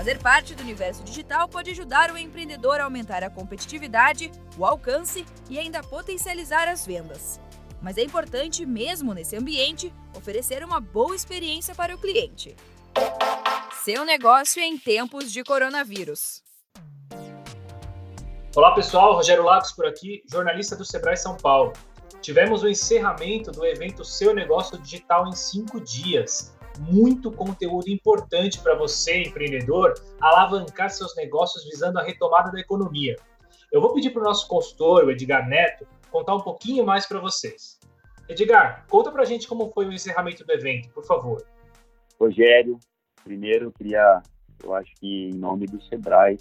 [0.00, 5.26] Fazer parte do universo digital pode ajudar o empreendedor a aumentar a competitividade, o alcance
[5.50, 7.38] e ainda potencializar as vendas.
[7.82, 12.56] Mas é importante, mesmo nesse ambiente, oferecer uma boa experiência para o cliente.
[13.84, 16.42] Seu negócio em tempos de coronavírus.
[18.56, 21.74] Olá pessoal, Rogério Lagos por aqui, jornalista do Sebrae São Paulo.
[22.22, 26.58] Tivemos o encerramento do evento Seu Negócio Digital em cinco dias.
[26.80, 33.16] Muito conteúdo importante para você, empreendedor, alavancar seus negócios visando a retomada da economia.
[33.70, 37.20] Eu vou pedir para o nosso consultor, o Edgar Neto, contar um pouquinho mais para
[37.20, 37.78] vocês.
[38.26, 41.44] Edgar, conta para a gente como foi o encerramento do evento, por favor.
[42.18, 42.78] Rogério,
[43.22, 44.22] primeiro eu queria,
[44.64, 46.38] eu acho que em nome do Sebrae,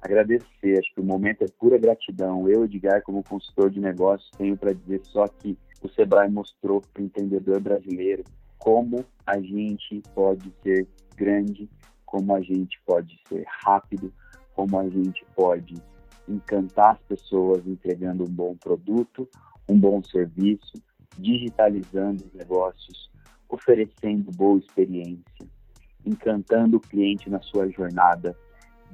[0.00, 0.78] agradecer.
[0.78, 2.48] Acho que o momento é pura gratidão.
[2.48, 7.02] Eu, Edgar, como consultor de negócios, tenho para dizer só que o Sebrae mostrou para
[7.02, 8.22] o empreendedor brasileiro
[8.64, 11.68] como a gente pode ser grande,
[12.06, 14.10] como a gente pode ser rápido,
[14.54, 15.74] como a gente pode
[16.26, 19.28] encantar as pessoas entregando um bom produto,
[19.68, 20.72] um bom serviço,
[21.18, 23.10] digitalizando os negócios,
[23.50, 25.46] oferecendo boa experiência,
[26.06, 28.34] encantando o cliente na sua jornada,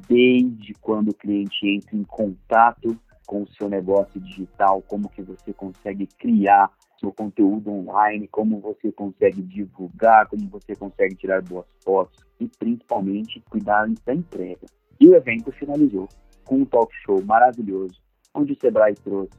[0.08, 5.52] desde quando o cliente entra em contato com o seu negócio digital, como que você
[5.52, 12.22] consegue criar seu conteúdo online, como você consegue divulgar, como você consegue tirar boas fotos
[12.38, 14.66] e principalmente cuidar da entrega.
[15.00, 16.08] E o evento finalizou
[16.44, 18.00] com um talk show maravilhoso,
[18.34, 19.32] onde o Sebrae trouxe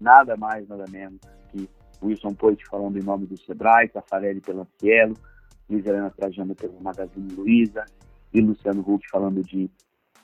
[0.00, 1.68] nada mais, nada menos que
[2.02, 5.14] Wilson Poit falando em nome do Sebrae, Tafarelli pela Cielo,
[5.68, 7.84] Luiz Helena Trajano pelo Magazine Luiza
[8.32, 9.70] e Luciano Huck falando de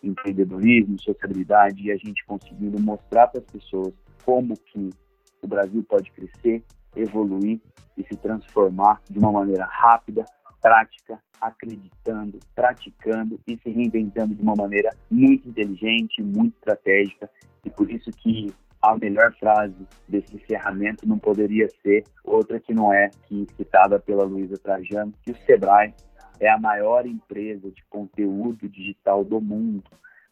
[0.03, 3.93] empreendedorismo, sociabilidade e a gente conseguindo mostrar para as pessoas
[4.25, 4.91] como que
[5.43, 6.63] o Brasil pode crescer,
[6.97, 7.61] evoluir
[7.97, 10.25] e se transformar de uma maneira rápida,
[10.61, 17.31] prática, acreditando, praticando e se reinventando de uma maneira muito inteligente, muito estratégica
[17.65, 19.75] e por isso que a melhor frase
[20.09, 25.33] desse encerramento não poderia ser outra que não é que citada pela Luísa Trajano, que
[25.33, 25.93] o Sebrae
[26.41, 29.83] é a maior empresa de conteúdo digital do mundo,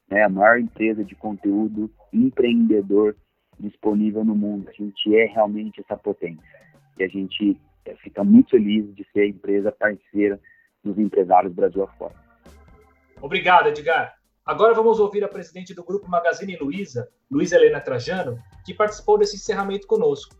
[0.09, 0.23] né?
[0.23, 3.17] a maior empresa de conteúdo empreendedor
[3.59, 4.69] disponível no mundo.
[4.69, 6.43] A gente é realmente essa potência.
[6.99, 10.41] E a gente é, fica muito feliz de ser a empresa parceira
[10.83, 12.15] dos empresários Brasil afora.
[13.21, 14.15] Obrigado, Edgar.
[14.44, 19.37] Agora vamos ouvir a presidente do Grupo Magazine Luiza, Luiza Helena Trajano, que participou desse
[19.37, 20.37] encerramento conosco.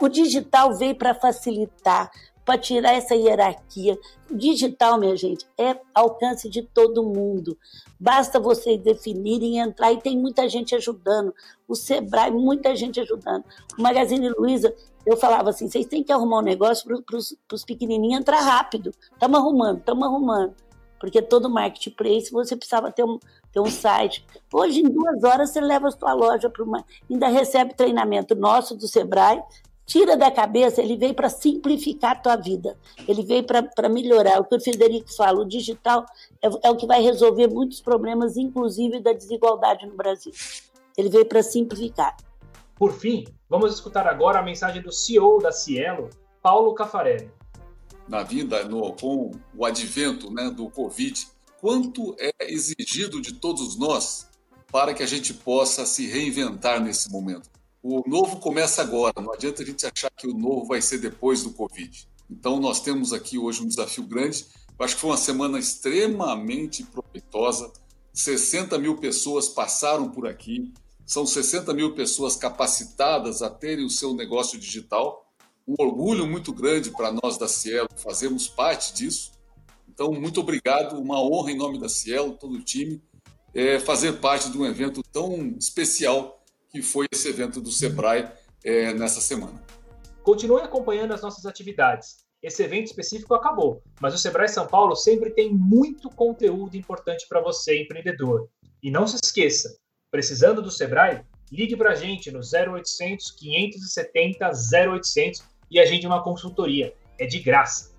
[0.00, 2.10] O digital veio para facilitar,
[2.44, 3.98] para tirar essa hierarquia.
[4.30, 7.56] O digital, minha gente, é alcance de todo mundo.
[7.98, 11.34] Basta vocês definirem, entrar e tem muita gente ajudando.
[11.66, 13.44] O Sebrae, muita gente ajudando.
[13.78, 14.74] O Magazine Luiza,
[15.06, 18.92] eu falava assim: vocês têm que arrumar um negócio para os pequenininhos entrar rápido.
[19.12, 20.54] Estamos arrumando, estamos arrumando.
[20.98, 23.18] Porque todo marketplace você precisava ter um,
[23.52, 24.24] ter um site.
[24.52, 26.84] Hoje, em duas horas, você leva a sua loja para uma.
[27.10, 29.42] Ainda recebe treinamento nosso do Sebrae
[29.86, 34.40] tira da cabeça, ele veio para simplificar a tua vida, ele veio para melhorar.
[34.40, 36.04] O que o Federico fala, o digital
[36.42, 40.32] é, é, o que vai resolver muitos problemas, inclusive da desigualdade no Brasil.
[40.96, 42.16] Ele veio para simplificar.
[42.76, 46.10] Por fim, vamos escutar agora a mensagem do CEO da Cielo,
[46.42, 47.30] Paulo Cafarelli.
[48.08, 51.26] Na vida, no, com o advento né, do Covid,
[51.60, 54.28] quanto é exigido de todos nós
[54.70, 57.48] para que a gente possa se reinventar nesse momento?
[57.86, 61.42] O novo começa agora, não adianta a gente achar que o novo vai ser depois
[61.42, 62.08] do Covid.
[62.30, 64.46] Então, nós temos aqui hoje um desafio grande.
[64.78, 67.70] Eu acho que foi uma semana extremamente proveitosa.
[68.10, 70.72] 60 mil pessoas passaram por aqui,
[71.04, 75.30] são 60 mil pessoas capacitadas a terem o seu negócio digital.
[75.68, 79.32] Um orgulho muito grande para nós da Cielo fazermos parte disso.
[79.86, 83.02] Então, muito obrigado, uma honra em nome da Cielo, todo o time,
[83.52, 86.40] é, fazer parte de um evento tão especial
[86.74, 88.28] que foi esse evento do Sebrae
[88.64, 89.62] é, nessa semana.
[90.24, 92.24] Continue acompanhando as nossas atividades.
[92.42, 97.40] Esse evento específico acabou, mas o Sebrae São Paulo sempre tem muito conteúdo importante para
[97.40, 98.48] você, empreendedor.
[98.82, 99.78] E não se esqueça,
[100.10, 101.22] precisando do Sebrae,
[101.52, 104.50] ligue para a gente no 0800 570
[104.90, 106.92] 0800 e agende uma consultoria.
[107.20, 107.94] É de graça.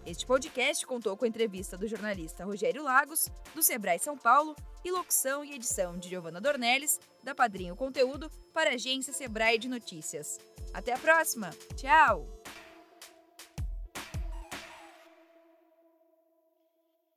[0.05, 5.45] Este podcast contou com entrevista do jornalista Rogério Lagos, do Sebrae São Paulo, e locução
[5.45, 10.39] e edição de Giovana Dornelles, da Padrinho Conteúdo, para a agência Sebrae de Notícias.
[10.73, 11.51] Até a próxima!
[11.75, 12.25] Tchau!